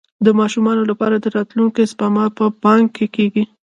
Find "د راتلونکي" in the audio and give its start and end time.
1.19-1.83